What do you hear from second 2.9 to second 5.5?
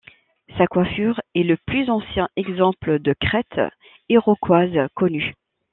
de crête iroquoise connu.